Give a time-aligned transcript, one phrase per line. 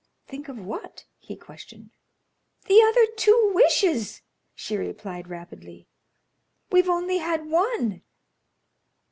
[0.25, 1.91] "Think of what?" he questioned.
[2.65, 4.23] "The other two wishes,"
[4.55, 5.85] she replied, rapidly.
[6.71, 8.01] "We've only had one."